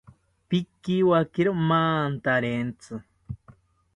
Pikiwakiro 0.47 1.51
mantarentzi 1.67 2.93